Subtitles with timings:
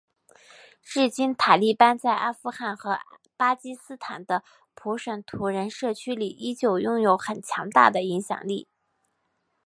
[0.81, 2.99] 至今塔利班在阿富汗和
[3.37, 4.43] 巴基斯坦的
[4.73, 8.67] 普什图人社区里依旧拥有很强大的影响力。